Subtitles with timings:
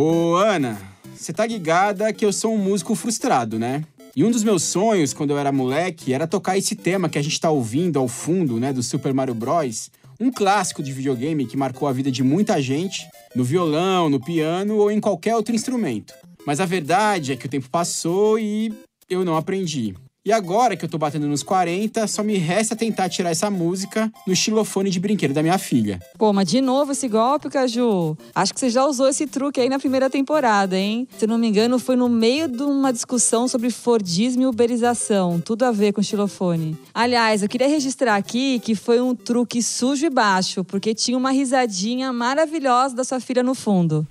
[0.00, 0.80] Ô, Ana,
[1.12, 3.82] você tá ligada que eu sou um músico frustrado, né?
[4.14, 7.22] E um dos meus sonhos, quando eu era moleque, era tocar esse tema que a
[7.22, 9.90] gente tá ouvindo ao fundo, né, do Super Mario Bros.
[10.20, 14.76] Um clássico de videogame que marcou a vida de muita gente, no violão, no piano
[14.76, 16.14] ou em qualquer outro instrumento.
[16.46, 18.72] Mas a verdade é que o tempo passou e
[19.10, 19.96] eu não aprendi.
[20.28, 24.12] E agora que eu tô batendo nos 40, só me resta tentar tirar essa música
[24.26, 25.98] no xilofone de brinquedo da minha filha.
[26.18, 28.14] Pô, mas de novo esse golpe, Caju?
[28.34, 31.08] Acho que você já usou esse truque aí na primeira temporada, hein?
[31.16, 35.40] Se não me engano, foi no meio de uma discussão sobre Fordismo e uberização.
[35.40, 36.76] Tudo a ver com xilofone.
[36.92, 41.30] Aliás, eu queria registrar aqui que foi um truque sujo e baixo, porque tinha uma
[41.30, 44.06] risadinha maravilhosa da sua filha no fundo.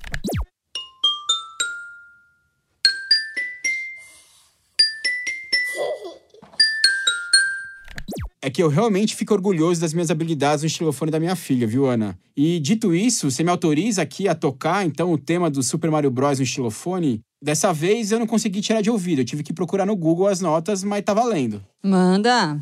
[8.47, 11.85] É que eu realmente fico orgulhoso das minhas habilidades no xilofone da minha filha, viu,
[11.85, 12.17] Ana?
[12.33, 16.09] E dito isso, você me autoriza aqui a tocar, então, o tema do Super Mario
[16.09, 16.39] Bros.
[16.39, 17.19] no xilofone?
[17.43, 20.39] Dessa vez eu não consegui tirar de ouvido, eu tive que procurar no Google as
[20.39, 21.61] notas, mas tá valendo.
[21.83, 22.57] Manda!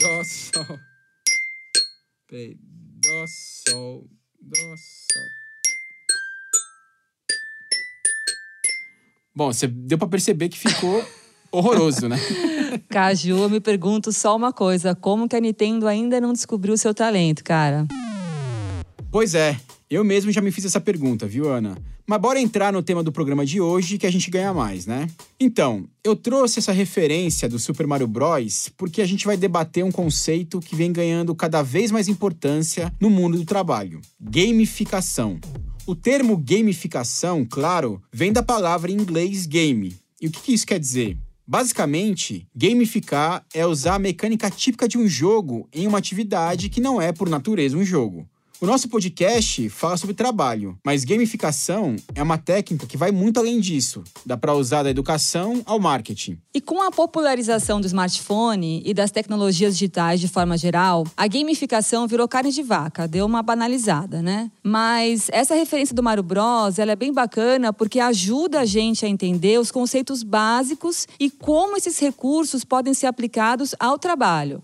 [0.00, 0.78] Dó, sol.
[2.28, 2.56] Peraí.
[2.60, 4.10] Dó, sol.
[4.40, 5.22] Dó, sol.
[9.32, 11.06] Bom, você deu pra perceber que ficou
[11.50, 12.18] horroroso, né?
[12.88, 16.78] Caju, eu me pergunto só uma coisa: como que a Nintendo ainda não descobriu o
[16.78, 17.86] seu talento, cara?
[19.10, 19.58] Pois é,
[19.90, 21.76] eu mesmo já me fiz essa pergunta, viu, Ana?
[22.06, 25.08] Mas bora entrar no tema do programa de hoje que a gente ganha mais, né?
[25.38, 28.70] Então, eu trouxe essa referência do Super Mario Bros.
[28.78, 33.10] porque a gente vai debater um conceito que vem ganhando cada vez mais importância no
[33.10, 35.38] mundo do trabalho: gamificação.
[35.86, 39.94] O termo gamificação, claro, vem da palavra em inglês game.
[40.20, 41.16] E o que, que isso quer dizer?
[41.50, 47.00] Basicamente, gamificar é usar a mecânica típica de um jogo em uma atividade que não
[47.00, 48.28] é, por natureza, um jogo.
[48.60, 53.60] O nosso podcast fala sobre trabalho, mas gamificação é uma técnica que vai muito além
[53.60, 54.02] disso.
[54.26, 56.40] Dá para usar da educação ao marketing.
[56.52, 62.08] E com a popularização do smartphone e das tecnologias digitais de forma geral, a gamificação
[62.08, 64.50] virou carne de vaca, deu uma banalizada, né?
[64.60, 69.08] Mas essa referência do Mario Bros, ela é bem bacana porque ajuda a gente a
[69.08, 74.60] entender os conceitos básicos e como esses recursos podem ser aplicados ao trabalho.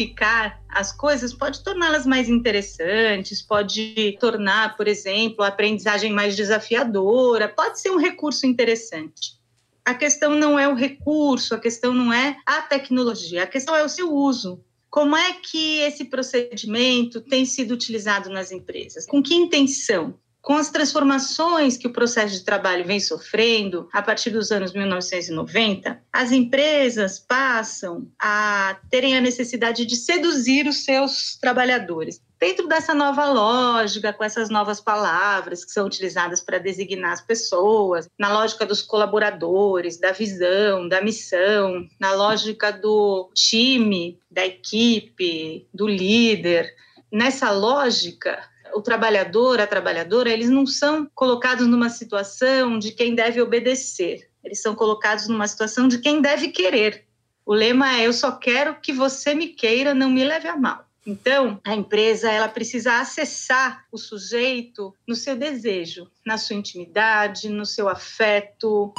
[0.02, 7.50] Gamificar as coisas pode torná-las mais interessantes, pode tornar, por exemplo, a aprendizagem mais desafiadora,
[7.50, 9.40] pode ser um recurso interessante.
[9.84, 13.84] A questão não é o recurso, a questão não é a tecnologia, a questão é
[13.84, 14.64] o seu uso.
[14.90, 19.06] Como é que esse procedimento tem sido utilizado nas empresas?
[19.06, 20.16] Com que intenção?
[20.42, 26.02] Com as transformações que o processo de trabalho vem sofrendo a partir dos anos 1990,
[26.12, 32.20] as empresas passam a terem a necessidade de seduzir os seus trabalhadores.
[32.40, 38.10] Dentro dessa nova lógica, com essas novas palavras que são utilizadas para designar as pessoas,
[38.18, 45.88] na lógica dos colaboradores, da visão, da missão, na lógica do time, da equipe, do
[45.88, 46.74] líder,
[47.12, 53.42] nessa lógica, o trabalhador, a trabalhadora, eles não são colocados numa situação de quem deve
[53.42, 57.06] obedecer, eles são colocados numa situação de quem deve querer.
[57.46, 60.86] O lema é: eu só quero que você me queira, não me leve a mal.
[61.06, 67.66] Então, a empresa ela precisa acessar o sujeito no seu desejo, na sua intimidade, no
[67.66, 68.94] seu afeto.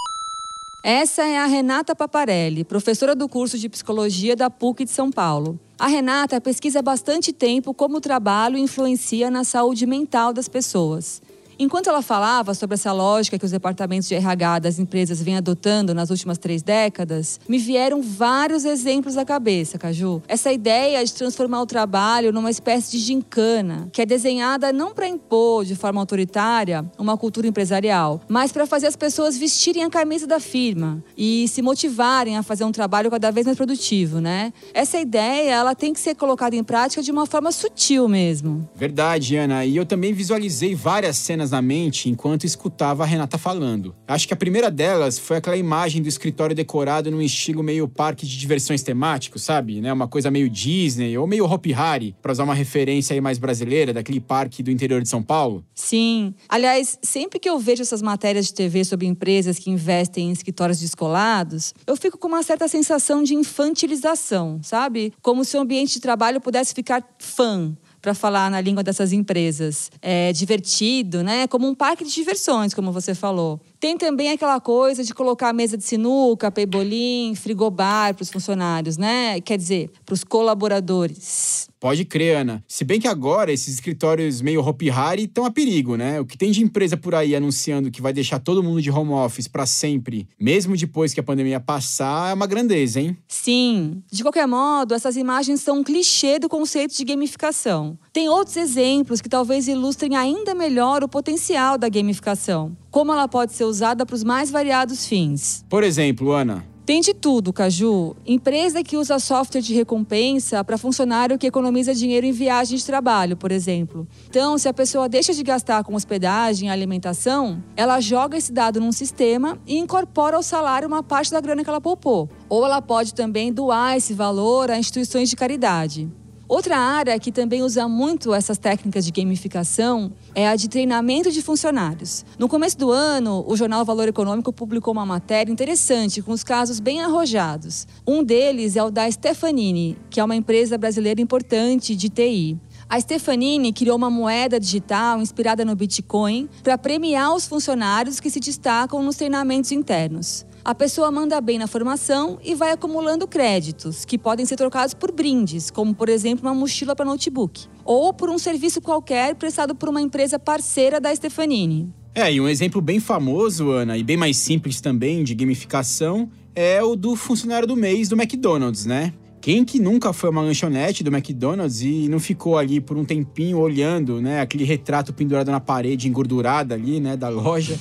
[0.85, 5.61] Essa é a Renata Paparelli, professora do curso de psicologia da PUC de São Paulo.
[5.83, 11.21] A Renata pesquisa há bastante tempo como o trabalho influencia na saúde mental das pessoas.
[11.63, 15.95] Enquanto ela falava sobre essa lógica que os departamentos de RH das empresas vêm adotando
[15.95, 20.21] nas últimas três décadas, me vieram vários exemplos à cabeça, Caju.
[20.27, 25.07] Essa ideia de transformar o trabalho numa espécie de gincana, que é desenhada não para
[25.07, 30.27] impor de forma autoritária uma cultura empresarial, mas para fazer as pessoas vestirem a camisa
[30.27, 34.53] da firma e se motivarem a fazer um trabalho cada vez mais produtivo, né?
[34.75, 38.69] Essa ideia, ela tem que ser colocada em prática de uma forma sutil mesmo.
[38.75, 39.65] Verdade, Ana.
[39.65, 43.95] E eu também visualizei várias cenas na mente enquanto escutava a Renata falando.
[44.09, 48.27] Acho que a primeira delas foi aquela imagem do escritório decorado num estilo meio parque
[48.27, 49.81] de diversões temático, sabe?
[49.81, 49.93] Né?
[49.93, 53.93] Uma coisa meio Disney ou meio Hopi Hari, para usar uma referência aí mais brasileira
[53.93, 55.65] daquele parque do interior de São Paulo.
[55.75, 56.35] Sim.
[56.49, 60.81] Aliás, sempre que eu vejo essas matérias de TV sobre empresas que investem em escritórios
[60.81, 65.13] descolados, eu fico com uma certa sensação de infantilização, sabe?
[65.21, 69.91] Como se o ambiente de trabalho pudesse ficar fã, para falar na língua dessas empresas.
[70.03, 71.47] É divertido, né?
[71.47, 73.61] Como um parque de diversões, como você falou.
[73.79, 78.97] Tem também aquela coisa de colocar a mesa de sinuca, peibolim, frigobar para os funcionários,
[78.97, 79.41] né?
[79.41, 81.72] Quer dizer, para os colaboradores.
[81.83, 82.63] Pode crer, Ana.
[82.69, 86.21] Se bem que agora esses escritórios meio Hopi Hari estão a perigo, né?
[86.21, 89.11] O que tem de empresa por aí anunciando que vai deixar todo mundo de home
[89.11, 93.17] office para sempre, mesmo depois que a pandemia passar, é uma grandeza, hein?
[93.27, 94.01] Sim.
[94.13, 97.99] De qualquer modo, essas imagens são um clichê do conceito de gamificação.
[98.13, 102.77] Tem outros exemplos que talvez ilustrem ainda melhor o potencial da gamificação.
[102.93, 105.65] Como ela pode ser usada para os mais variados fins.
[105.69, 108.17] Por exemplo, Ana, tem de tudo, Caju.
[108.27, 113.37] Empresa que usa software de recompensa para funcionário que economiza dinheiro em viagem de trabalho,
[113.37, 114.07] por exemplo.
[114.29, 118.81] Então, se a pessoa deixa de gastar com hospedagem e alimentação, ela joga esse dado
[118.81, 122.29] num sistema e incorpora ao salário uma parte da grana que ela poupou.
[122.49, 126.11] Ou ela pode também doar esse valor a instituições de caridade.
[126.53, 131.41] Outra área que também usa muito essas técnicas de gamificação é a de treinamento de
[131.41, 132.27] funcionários.
[132.39, 136.79] No começo do ano, o jornal Valor Econômico publicou uma matéria interessante com os casos
[136.79, 137.87] bem arrojados.
[138.07, 142.59] Um deles é o da Stefanini, que é uma empresa brasileira importante de TI.
[142.87, 148.39] A Stefanini criou uma moeda digital inspirada no Bitcoin para premiar os funcionários que se
[148.39, 150.45] destacam nos treinamentos internos.
[150.65, 155.11] A pessoa manda bem na formação e vai acumulando créditos, que podem ser trocados por
[155.11, 159.89] brindes, como por exemplo uma mochila para notebook, ou por um serviço qualquer prestado por
[159.89, 161.93] uma empresa parceira da Stefanini.
[162.15, 166.81] É, e um exemplo bem famoso, Ana, e bem mais simples também de gamificação, é
[166.81, 169.13] o do funcionário do mês do McDonald's, né?
[169.41, 173.59] Quem que nunca foi uma lanchonete do McDonald's e não ficou ali por um tempinho
[173.59, 177.77] olhando, né, aquele retrato pendurado na parede, engordurado ali, né, da loja?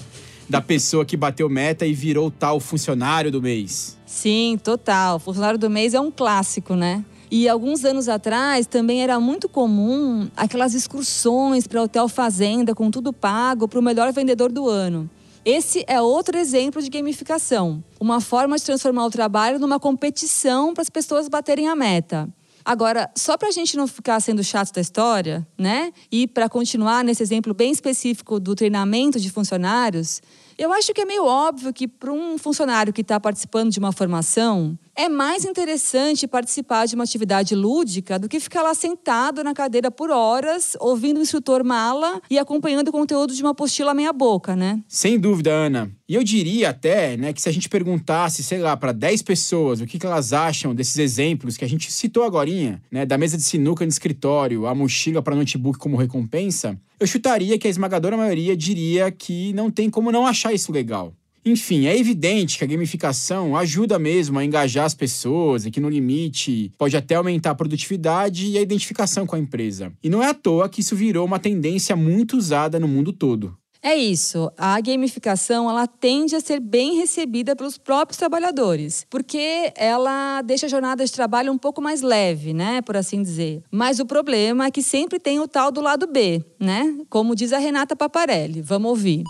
[0.52, 3.98] Da pessoa que bateu meta e virou tal funcionário do mês.
[4.06, 5.18] Sim, total.
[5.18, 7.06] Funcionário do mês é um clássico, né?
[7.32, 13.14] E alguns anos atrás também era muito comum aquelas excursões para hotel fazenda com tudo
[13.14, 15.10] pago para o melhor vendedor do ano.
[15.46, 20.82] Esse é outro exemplo de gamificação, uma forma de transformar o trabalho numa competição para
[20.82, 22.28] as pessoas baterem a meta.
[22.64, 25.92] Agora, só para a gente não ficar sendo chato da história, né?
[26.12, 30.22] E para continuar nesse exemplo bem específico do treinamento de funcionários,
[30.62, 33.92] Eu acho que é meio óbvio que para um funcionário que está participando de uma
[33.92, 39.56] formação, é mais interessante participar de uma atividade lúdica do que ficar lá sentado na
[39.56, 44.56] cadeira por horas, ouvindo o instrutor mala e acompanhando o conteúdo de uma apostila meia-boca,
[44.56, 44.80] né?
[44.88, 45.92] Sem dúvida, Ana.
[46.08, 49.82] E eu diria até né, que se a gente perguntasse, sei lá, para 10 pessoas
[49.82, 52.52] o que, que elas acham desses exemplos que a gente citou agora,
[52.92, 57.58] né, da mesa de sinuca no escritório, a mochila para notebook como recompensa, eu chutaria
[57.58, 61.16] que a esmagadora maioria diria que não tem como não achar isso legal.
[61.44, 65.90] Enfim, é evidente que a gamificação ajuda mesmo a engajar as pessoas e que, no
[65.90, 69.92] limite, pode até aumentar a produtividade e a identificação com a empresa.
[70.04, 73.58] E não é à toa que isso virou uma tendência muito usada no mundo todo.
[73.84, 74.52] É isso.
[74.56, 80.70] A gamificação ela tende a ser bem recebida pelos próprios trabalhadores, porque ela deixa a
[80.70, 83.64] jornada de trabalho um pouco mais leve, né, por assim dizer.
[83.72, 86.96] Mas o problema é que sempre tem o tal do lado B, né?
[87.10, 88.62] Como diz a Renata Paparelli.
[88.62, 89.24] Vamos ouvir.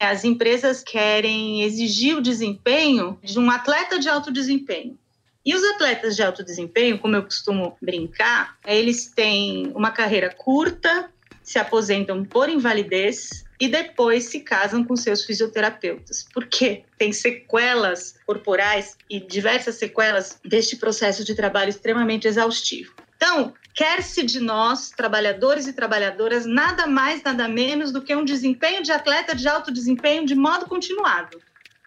[0.00, 4.98] As empresas querem exigir o desempenho de um atleta de alto desempenho.
[5.46, 11.08] E os atletas de alto desempenho, como eu costumo brincar, eles têm uma carreira curta,
[11.42, 18.96] se aposentam por invalidez e depois se casam com seus fisioterapeutas, porque tem sequelas corporais
[19.08, 22.92] e diversas sequelas deste processo de trabalho extremamente exaustivo.
[23.14, 28.82] Então, quer-se de nós, trabalhadores e trabalhadoras, nada mais, nada menos do que um desempenho
[28.82, 31.40] de atleta de alto desempenho de modo continuado.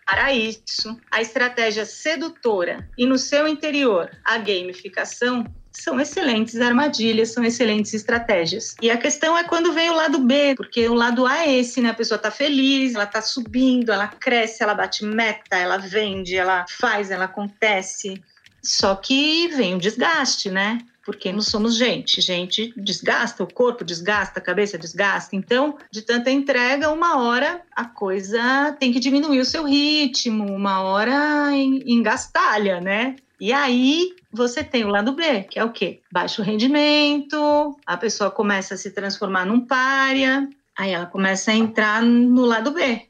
[0.06, 5.44] Para isso, a estratégia sedutora e no seu interior a gamificação
[5.76, 8.76] são excelentes armadilhas, são excelentes estratégias.
[8.82, 11.82] E a questão é quando vem o lado B, porque o lado A é esse,
[11.82, 11.90] né?
[11.90, 16.66] A pessoa tá feliz, ela tá subindo, ela cresce, ela bate meta, ela vende, ela
[16.70, 18.22] faz, ela acontece.
[18.64, 20.80] Só que vem o desgaste, né?
[21.06, 22.20] porque não somos gente.
[22.20, 25.36] Gente desgasta, o corpo desgasta, a cabeça desgasta.
[25.36, 30.82] Então, de tanta entrega, uma hora a coisa tem que diminuir o seu ritmo, uma
[30.82, 33.16] hora engastalha, né?
[33.40, 36.02] E aí você tem o lado B, que é o quê?
[36.12, 42.02] Baixo rendimento, a pessoa começa a se transformar num pária, aí ela começa a entrar
[42.02, 43.02] no lado B.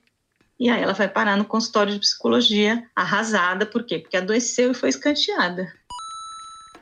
[0.59, 3.99] E aí ela vai parar no consultório de psicologia arrasada, por quê?
[3.99, 5.67] Porque adoeceu e foi escanteada.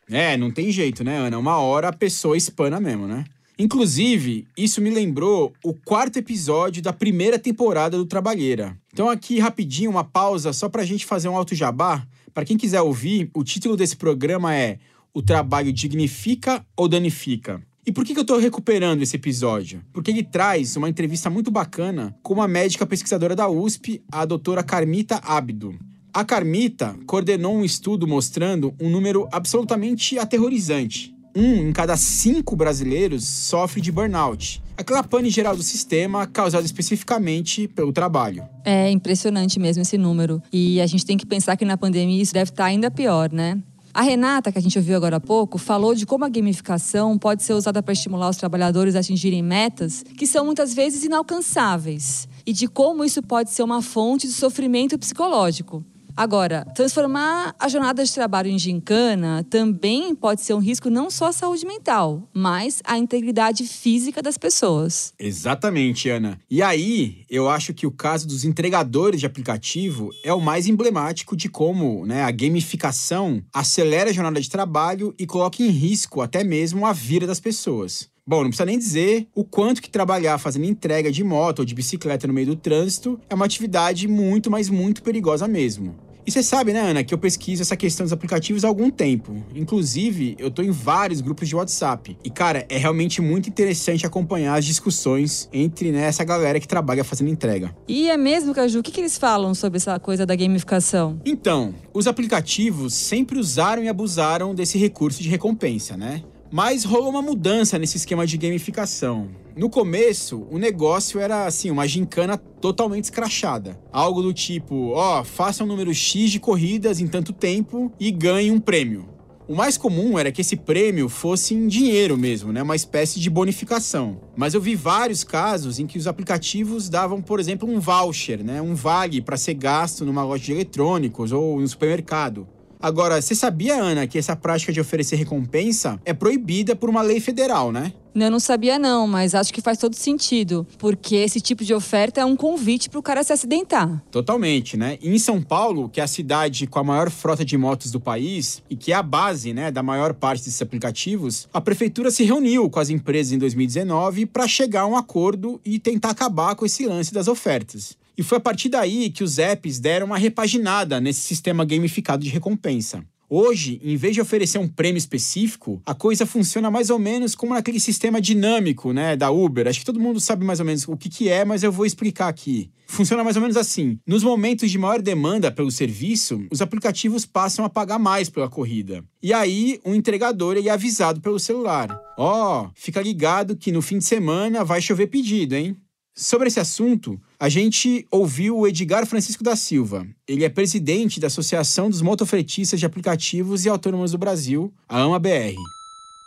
[0.09, 1.39] É, não tem jeito, né, Ana?
[1.39, 3.23] Uma hora a pessoa espana mesmo, né?
[3.57, 8.75] Inclusive, isso me lembrou o quarto episódio da primeira temporada do Trabalheira.
[8.91, 12.05] Então, aqui rapidinho, uma pausa só pra gente fazer um alto jabá.
[12.33, 14.79] Para quem quiser ouvir, o título desse programa é
[15.13, 17.61] O Trabalho Dignifica ou Danifica?
[17.85, 19.83] E por que, eu estou recuperando esse episódio?
[19.93, 24.63] Porque ele traz uma entrevista muito bacana com uma médica pesquisadora da USP, a doutora
[24.63, 25.77] Carmita Abdo.
[26.11, 31.13] A Carmita coordenou um estudo mostrando um número absolutamente aterrorizante.
[31.35, 34.62] Um em cada cinco brasileiros sofre de burnout.
[34.75, 38.43] Aquela pane geral do sistema causada especificamente pelo trabalho.
[38.65, 40.41] É impressionante mesmo esse número.
[40.51, 43.61] E a gente tem que pensar que na pandemia isso deve estar ainda pior, né?
[43.93, 47.43] A Renata, que a gente ouviu agora há pouco, falou de como a gamificação pode
[47.43, 52.51] ser usada para estimular os trabalhadores a atingirem metas que são muitas vezes inalcançáveis e
[52.51, 55.85] de como isso pode ser uma fonte de sofrimento psicológico.
[56.15, 61.27] Agora, transformar a jornada de trabalho em gincana também pode ser um risco não só
[61.27, 65.13] à saúde mental, mas à integridade física das pessoas.
[65.17, 66.39] Exatamente, Ana.
[66.49, 71.35] E aí, eu acho que o caso dos entregadores de aplicativo é o mais emblemático
[71.35, 76.43] de como né, a gamificação acelera a jornada de trabalho e coloca em risco até
[76.43, 78.12] mesmo a vida das pessoas.
[78.25, 81.75] Bom, não precisa nem dizer o quanto que trabalhar fazendo entrega de moto ou de
[81.75, 85.93] bicicleta no meio do trânsito é uma atividade muito, mas muito perigosa mesmo.
[86.25, 89.43] E você sabe, né, Ana, que eu pesquiso essa questão dos aplicativos há algum tempo.
[89.53, 92.17] Inclusive, eu tô em vários grupos de WhatsApp.
[92.23, 97.03] E, cara, é realmente muito interessante acompanhar as discussões entre né, essa galera que trabalha
[97.03, 97.75] fazendo entrega.
[97.89, 98.79] E é mesmo, Caju?
[98.79, 101.19] O que, que eles falam sobre essa coisa da gamificação?
[101.25, 106.23] Então, os aplicativos sempre usaram e abusaram desse recurso de recompensa, né?
[106.55, 109.29] Mas rolou uma mudança nesse esquema de gamificação.
[109.57, 113.75] No começo, o negócio era assim, uma gincana totalmente escrachada.
[113.91, 118.51] Algo do tipo, ó, faça um número X de corridas em tanto tempo e ganhe
[118.51, 119.09] um prêmio.
[119.47, 122.61] O mais comum era que esse prêmio fosse em dinheiro mesmo, né?
[122.61, 124.21] Uma espécie de bonificação.
[124.37, 128.61] Mas eu vi vários casos em que os aplicativos davam, por exemplo, um voucher, né?
[128.61, 132.47] Um vale para ser gasto numa loja de eletrônicos ou no supermercado.
[132.83, 137.21] Agora, você sabia, Ana, que essa prática de oferecer recompensa é proibida por uma lei
[137.21, 137.93] federal, né?
[138.13, 142.19] Eu não sabia não, mas acho que faz todo sentido, porque esse tipo de oferta
[142.19, 144.03] é um convite para o cara se acidentar.
[144.11, 144.97] Totalmente, né?
[145.01, 148.01] E em São Paulo, que é a cidade com a maior frota de motos do
[148.01, 152.25] país e que é a base, né, da maior parte desses aplicativos, a prefeitura se
[152.25, 156.65] reuniu com as empresas em 2019 para chegar a um acordo e tentar acabar com
[156.65, 157.95] esse lance das ofertas.
[158.17, 162.29] E foi a partir daí que os apps deram uma repaginada nesse sistema gamificado de
[162.29, 163.03] recompensa.
[163.35, 167.55] Hoje, em vez de oferecer um prêmio específico, a coisa funciona mais ou menos como
[167.55, 169.67] naquele sistema dinâmico, né, da Uber.
[169.67, 171.83] Acho que todo mundo sabe mais ou menos o que, que é, mas eu vou
[171.83, 172.69] explicar aqui.
[172.85, 173.97] Funciona mais ou menos assim.
[174.05, 179.03] Nos momentos de maior demanda pelo serviço, os aplicativos passam a pagar mais pela corrida.
[179.19, 181.89] E aí, o entregador é avisado pelo celular.
[182.15, 185.75] Ó, oh, fica ligado que no fim de semana vai chover pedido, hein?
[186.15, 190.05] Sobre esse assunto, a gente ouviu o Edgar Francisco da Silva.
[190.27, 195.57] Ele é presidente da Associação dos Motofretistas de Aplicativos e Autônomos do Brasil, a AMA-BR.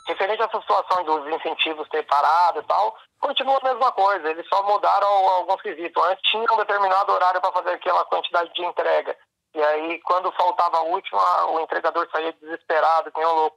[0.08, 4.28] Referente essa situação dos incentivos ter parado e tal, continua a mesma coisa.
[4.28, 6.02] Eles só mudaram alguns quesitos.
[6.02, 9.16] Antes tinha um determinado horário para fazer aquela quantidade de entrega.
[9.54, 13.56] E aí, quando faltava a última, o entregador saía desesperado, que nem um louco.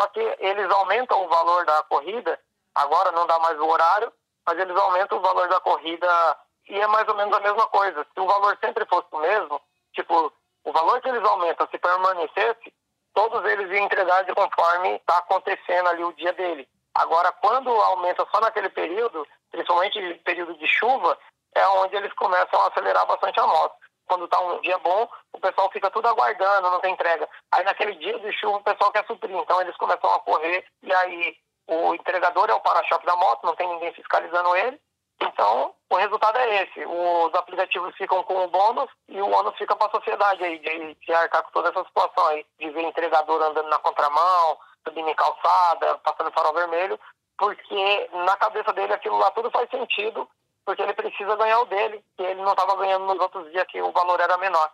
[0.00, 2.40] Só que eles aumentam o valor da corrida,
[2.74, 4.10] agora não dá mais o horário,
[4.46, 6.36] mas eles aumentam o valor da corrida
[6.68, 8.06] e é mais ou menos a mesma coisa.
[8.14, 9.60] Se o valor sempre fosse o mesmo,
[9.92, 10.32] tipo,
[10.64, 12.72] o valor que eles aumentam, se permanecesse,
[13.14, 16.68] todos eles iam entregar de conforme está acontecendo ali o dia dele.
[16.94, 21.18] Agora, quando aumenta só naquele período, principalmente período de chuva,
[21.54, 23.74] é onde eles começam a acelerar bastante a moto.
[24.06, 27.28] Quando está um dia bom, o pessoal fica tudo aguardando, não tem entrega.
[27.52, 30.94] Aí naquele dia de chuva o pessoal quer suprir, então eles começam a correr e
[30.94, 31.36] aí
[31.66, 34.80] o entregador é o para-choque da moto, não tem ninguém fiscalizando ele.
[35.20, 36.84] Então, o resultado é esse.
[36.84, 40.94] Os aplicativos ficam com o bônus e o ônus fica para a sociedade aí, de,
[40.94, 45.14] de arcar com toda essa situação aí, de ver entregador andando na contramão, subindo em
[45.14, 47.00] calçada, passando farol vermelho,
[47.38, 50.28] porque na cabeça dele aquilo lá tudo faz sentido,
[50.64, 53.80] porque ele precisa ganhar o dele, que ele não estava ganhando nos outros dias que
[53.80, 54.70] o valor era menor.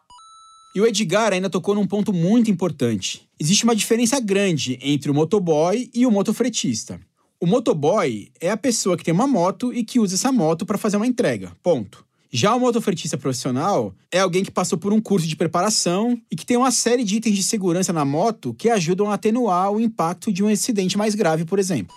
[0.74, 3.28] E o Edgar ainda tocou num ponto muito importante.
[3.38, 6.98] Existe uma diferença grande entre o motoboy e o motofretista.
[7.38, 10.78] O motoboy é a pessoa que tem uma moto e que usa essa moto para
[10.78, 11.52] fazer uma entrega.
[11.62, 12.06] Ponto.
[12.30, 16.46] Já o motofretista profissional é alguém que passou por um curso de preparação e que
[16.46, 20.32] tem uma série de itens de segurança na moto que ajudam a atenuar o impacto
[20.32, 21.94] de um acidente mais grave, por exemplo.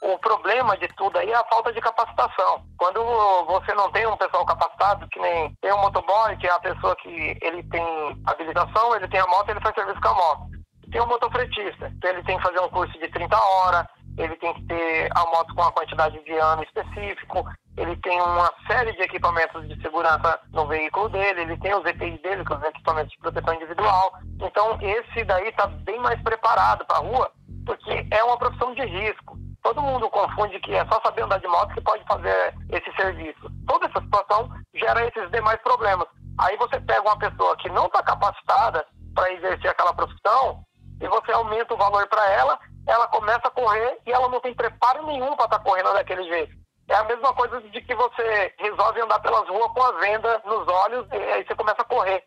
[0.00, 2.64] O problema de tudo aí é a falta de capacitação.
[2.78, 3.04] Quando
[3.44, 6.96] você não tem um pessoal capacitado, que nem tem um motoboy, que é a pessoa
[6.96, 7.84] que ele tem
[8.26, 10.42] habilitação, ele tem a moto, ele faz serviço com a moto.
[10.90, 14.54] Tem um motofretista, que ele tem que fazer um curso de 30 horas, ele tem
[14.54, 17.44] que ter a moto com uma quantidade de ano específico,
[17.76, 22.18] ele tem uma série de equipamentos de segurança no veículo dele, ele tem os EPI
[22.18, 24.12] dele, que são os equipamentos de proteção individual.
[24.40, 27.30] Então, esse daí está bem mais preparado para a rua,
[27.64, 29.38] porque é uma profissão de risco.
[29.70, 33.48] Todo mundo confunde que é só saber andar de moto que pode fazer esse serviço.
[33.68, 36.08] Toda essa situação gera esses demais problemas.
[36.40, 40.64] Aí você pega uma pessoa que não está capacitada para exercer aquela profissão
[41.00, 44.52] e você aumenta o valor para ela, ela começa a correr e ela não tem
[44.52, 46.52] preparo nenhum para estar tá correndo daquele jeito.
[46.88, 50.66] É a mesma coisa de que você resolve andar pelas ruas com a venda nos
[50.66, 52.24] olhos e aí você começa a correr.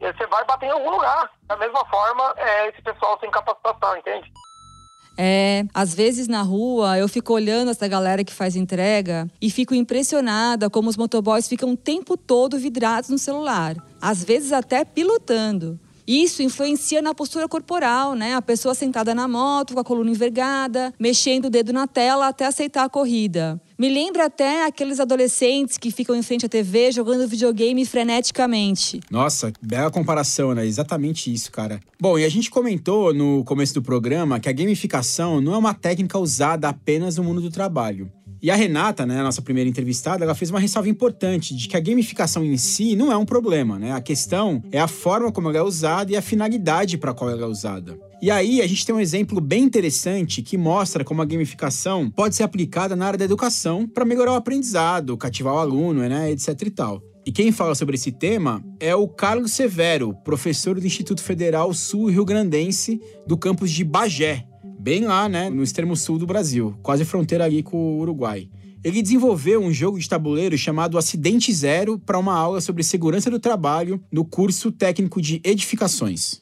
[0.00, 1.32] E você vai bater em algum lugar.
[1.46, 4.30] Da mesma forma, é esse pessoal sem capacitação, entende?
[5.16, 9.74] É, às vezes na rua eu fico olhando essa galera que faz entrega e fico
[9.74, 15.80] impressionada como os motoboys ficam o tempo todo vidrados no celular, às vezes até pilotando.
[16.06, 18.34] Isso influencia na postura corporal, né?
[18.34, 22.46] A pessoa sentada na moto, com a coluna envergada, mexendo o dedo na tela até
[22.46, 23.60] aceitar a corrida.
[23.78, 29.00] Me lembra até aqueles adolescentes que ficam em frente à TV jogando videogame freneticamente.
[29.10, 30.66] Nossa, bela comparação, né?
[30.66, 31.78] Exatamente isso, cara.
[32.00, 35.74] Bom, e a gente comentou no começo do programa que a gamificação não é uma
[35.74, 38.10] técnica usada apenas no mundo do trabalho.
[38.40, 41.76] E a Renata, né, a nossa primeira entrevistada, ela fez uma ressalva importante de que
[41.76, 43.92] a gamificação em si não é um problema, né?
[43.92, 47.42] A questão é a forma como ela é usada e a finalidade para qual ela
[47.42, 47.98] é usada.
[48.20, 52.34] E aí a gente tem um exemplo bem interessante que mostra como a gamificação pode
[52.34, 56.62] ser aplicada na área da educação para melhorar o aprendizado, cativar o aluno, né, etc
[56.62, 57.02] e tal.
[57.26, 62.08] E quem fala sobre esse tema é o Carlos Severo, professor do Instituto Federal Sul
[62.08, 64.46] Rio Grandense do campus de Bagé,
[64.78, 68.48] bem lá, né, no extremo sul do Brasil, quase fronteira ali com o Uruguai.
[68.82, 73.40] Ele desenvolveu um jogo de tabuleiro chamado Acidente Zero para uma aula sobre segurança do
[73.40, 76.38] trabalho no curso técnico de edificações.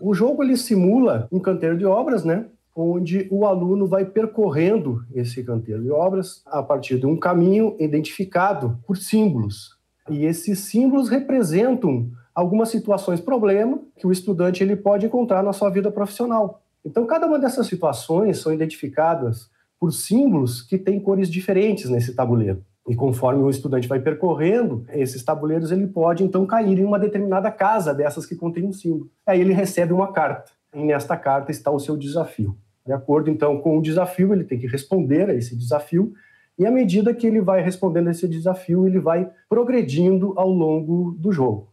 [0.00, 2.46] O jogo ele simula um canteiro de obras, né?
[2.74, 8.78] Onde o aluno vai percorrendo esse canteiro de obras a partir de um caminho identificado
[8.86, 9.76] por símbolos.
[10.08, 15.70] E esses símbolos representam algumas situações problema que o estudante ele pode encontrar na sua
[15.70, 16.62] vida profissional.
[16.84, 22.64] Então, cada uma dessas situações são identificadas por símbolos que têm cores diferentes nesse tabuleiro.
[22.88, 27.50] E conforme o estudante vai percorrendo esses tabuleiros, ele pode então cair em uma determinada
[27.50, 29.10] casa dessas que contém um símbolo.
[29.26, 30.52] Aí ele recebe uma carta.
[30.74, 32.56] E nesta carta está o seu desafio.
[32.86, 36.14] De acordo então com o desafio, ele tem que responder a esse desafio
[36.58, 41.30] E à medida que ele vai respondendo esse desafio, ele vai progredindo ao longo do
[41.30, 41.68] jogo.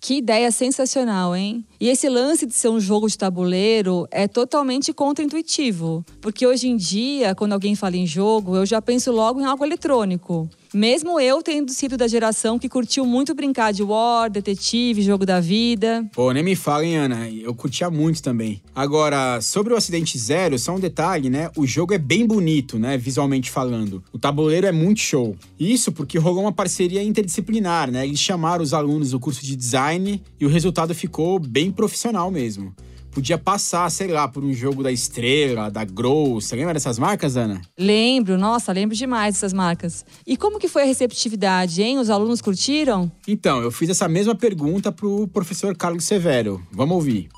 [0.00, 1.62] Que ideia sensacional, hein?
[1.78, 6.02] E esse lance de ser um jogo de tabuleiro é totalmente contraintuitivo.
[6.22, 9.62] Porque hoje em dia, quando alguém fala em jogo, eu já penso logo em algo
[9.62, 10.48] eletrônico.
[10.72, 15.40] Mesmo eu tendo sido da geração que curtiu muito brincar de War, Detetive, Jogo da
[15.40, 16.08] Vida.
[16.12, 17.28] Pô, nem me falem, Ana.
[17.28, 18.62] Eu curtia muito também.
[18.72, 21.50] Agora, sobre o Acidente Zero, só um detalhe, né?
[21.56, 22.96] O jogo é bem bonito, né?
[22.96, 24.02] Visualmente falando.
[24.12, 25.34] O tabuleiro é muito show.
[25.58, 28.06] Isso porque rolou uma parceria interdisciplinar, né?
[28.06, 32.72] Eles chamaram os alunos do curso de design e o resultado ficou bem profissional mesmo
[33.10, 36.40] podia passar, sei lá, por um jogo da Estrela, da Grow.
[36.40, 37.60] Você lembra dessas marcas, Ana?
[37.78, 40.04] Lembro, nossa, lembro demais dessas marcas.
[40.26, 41.98] E como que foi a receptividade, hein?
[41.98, 43.10] Os alunos curtiram?
[43.26, 46.62] Então, eu fiz essa mesma pergunta pro professor Carlos Severo.
[46.72, 47.28] Vamos ouvir.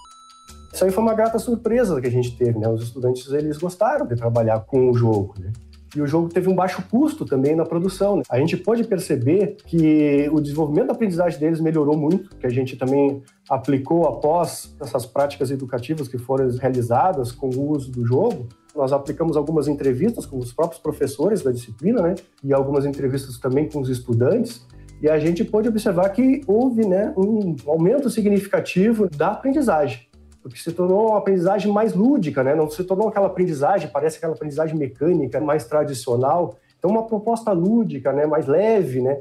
[0.73, 2.69] Isso aí foi uma grata surpresa que a gente teve, né?
[2.69, 5.53] Os estudantes, eles gostaram de trabalhar com o jogo, né?
[5.95, 8.17] E o jogo teve um baixo custo também na produção.
[8.17, 8.23] Né?
[8.31, 12.77] A gente pode perceber que o desenvolvimento da aprendizagem deles melhorou muito, que a gente
[12.77, 18.49] também aplicou após essas práticas educativas que foram realizadas com o uso do jogo.
[18.75, 22.15] Nós aplicamos algumas entrevistas com os próprios professores da disciplina, né?
[22.43, 24.67] E algumas entrevistas também com os estudantes.
[25.03, 30.12] E a gente pôde observar que houve né, um aumento significativo da aprendizagem
[30.43, 32.55] porque se tornou uma aprendizagem mais lúdica, né?
[32.55, 36.57] Não se tornou aquela aprendizagem, parece aquela aprendizagem mecânica, mais tradicional.
[36.79, 38.27] Então, uma proposta lúdica, né?
[38.27, 39.21] Mais leve, né?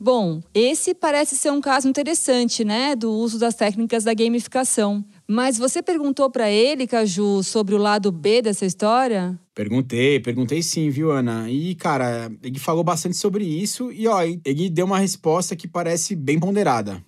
[0.00, 5.04] Bom, esse parece ser um caso interessante, né, do uso das técnicas da gamificação.
[5.26, 9.36] Mas você perguntou para ele, Caju, sobre o lado B dessa história?
[9.52, 11.50] Perguntei, perguntei sim, viu, Ana?
[11.50, 16.14] E, cara, ele falou bastante sobre isso e, ó, ele deu uma resposta que parece
[16.14, 17.02] bem ponderada.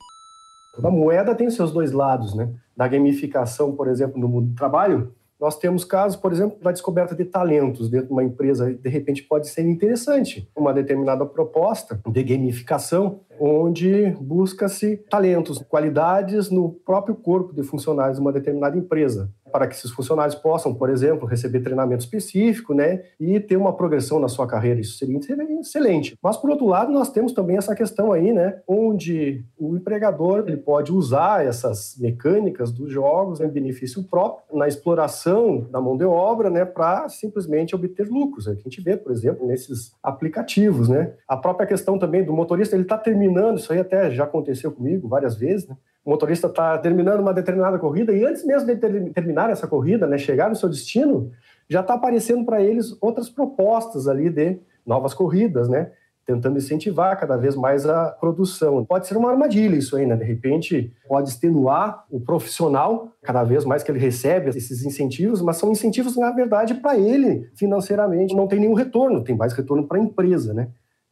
[0.75, 2.49] Toda moeda tem os seus dois lados, né?
[2.81, 7.15] Da gamificação, por exemplo, no mundo do trabalho, nós temos casos, por exemplo, da descoberta
[7.15, 8.73] de talentos dentro de uma empresa.
[8.73, 16.71] De repente, pode ser interessante uma determinada proposta de gamificação, onde busca-se talentos, qualidades no
[16.71, 21.27] próprio corpo de funcionários de uma determinada empresa para que esses funcionários possam, por exemplo,
[21.27, 24.81] receber treinamento específico, né, e ter uma progressão na sua carreira.
[24.81, 25.19] Isso seria
[25.61, 26.17] excelente.
[26.23, 30.57] Mas por outro lado, nós temos também essa questão aí, né, onde o empregador ele
[30.57, 36.51] pode usar essas mecânicas dos jogos em benefício próprio na exploração da mão de obra,
[36.51, 38.47] né, para simplesmente obter lucros.
[38.47, 41.13] É o que a gente vê, por exemplo, nesses aplicativos, né.
[41.29, 45.09] A própria questão também do motorista, ele está terminando, isso aí até já aconteceu comigo
[45.09, 48.77] várias vezes, né, o motorista está terminando uma determinada corrida e antes mesmo de
[49.13, 51.31] terminar essa corrida, né, chegar no seu destino,
[51.69, 55.93] já está aparecendo para eles outras propostas ali de novas corridas, né?
[56.27, 58.85] Tentando incentivar cada vez mais a produção.
[58.85, 60.17] Pode ser uma armadilha isso aí, né?
[60.17, 65.57] De repente, pode extenuar o profissional cada vez mais que ele recebe esses incentivos, mas
[65.57, 69.99] são incentivos, na verdade, para ele, financeiramente, não tem nenhum retorno, tem mais retorno para
[69.99, 70.69] a empresa, né?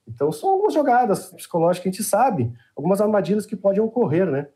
[0.08, 4.48] Então, são algumas jogadas psicológicas que a gente sabe, algumas armadilhas que podem ocorrer, né?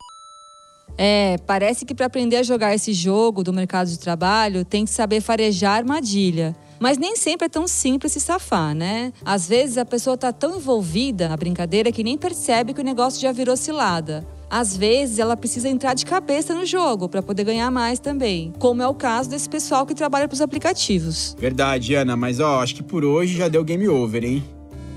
[0.97, 4.91] É, parece que para aprender a jogar esse jogo do mercado de trabalho tem que
[4.91, 6.55] saber farejar armadilha.
[6.79, 9.13] Mas nem sempre é tão simples se safar, né?
[9.23, 13.21] Às vezes a pessoa está tão envolvida na brincadeira que nem percebe que o negócio
[13.21, 14.27] já virou cilada.
[14.49, 18.83] Às vezes ela precisa entrar de cabeça no jogo para poder ganhar mais também, como
[18.83, 21.35] é o caso desse pessoal que trabalha para os aplicativos.
[21.39, 24.43] Verdade, Ana, mas ó, acho que por hoje já deu game over, hein?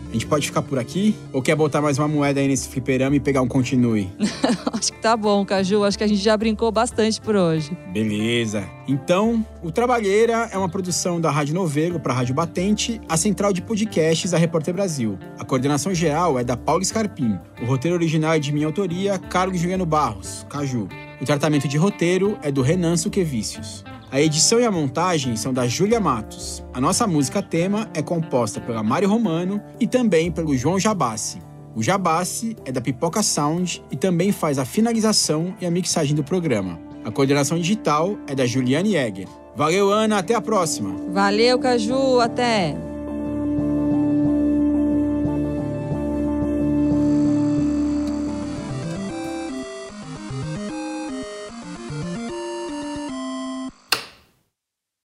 [0.09, 1.15] A gente pode ficar por aqui?
[1.33, 4.11] Ou quer botar mais uma moeda aí nesse fliperama e pegar um continue?
[4.73, 5.85] Acho que tá bom, Caju.
[5.85, 7.77] Acho que a gente já brincou bastante por hoje.
[7.93, 8.69] Beleza.
[8.87, 13.53] Então, o Trabalheira é uma produção da Rádio Novelo para a Rádio Batente, a central
[13.53, 15.19] de podcasts da Repórter Brasil.
[15.39, 17.39] A coordenação geral é da Paula Scarpim.
[17.61, 20.89] O roteiro original é de minha autoria, Carlos Juliano Barros, Caju.
[21.21, 23.85] O tratamento de roteiro é do Renan Suquevicius.
[24.11, 26.63] A edição e a montagem são da Júlia Matos.
[26.73, 31.43] A nossa música tema é composta pela Mário Romano e também pelo João Jabassi.
[31.75, 36.23] O Jabassi é da Pipoca Sound e também faz a finalização e a mixagem do
[36.23, 36.79] programa.
[37.05, 39.27] A coordenação digital é da Juliane Egger.
[39.57, 40.95] Valeu, Ana, até a próxima.
[41.13, 42.77] Valeu, Caju, até.